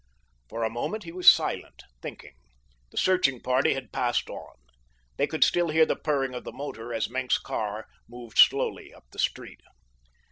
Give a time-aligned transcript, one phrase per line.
[0.49, 2.33] For a moment he was silent, thinking.
[2.89, 4.55] The searching party had passed on.
[5.17, 9.05] They could still hear the purring of the motor as Maenck's car moved slowly up
[9.11, 9.61] the street.